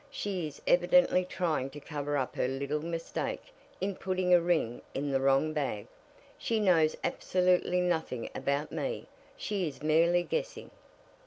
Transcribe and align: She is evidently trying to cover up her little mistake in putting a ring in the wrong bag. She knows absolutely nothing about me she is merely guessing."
She 0.09 0.47
is 0.47 0.59
evidently 0.65 1.23
trying 1.23 1.69
to 1.69 1.79
cover 1.79 2.17
up 2.17 2.35
her 2.35 2.47
little 2.47 2.81
mistake 2.81 3.53
in 3.79 3.95
putting 3.95 4.33
a 4.33 4.41
ring 4.41 4.81
in 4.95 5.11
the 5.11 5.21
wrong 5.21 5.53
bag. 5.53 5.85
She 6.39 6.59
knows 6.59 6.95
absolutely 7.03 7.81
nothing 7.81 8.27
about 8.33 8.71
me 8.71 9.05
she 9.37 9.67
is 9.67 9.83
merely 9.83 10.23
guessing." 10.23 10.71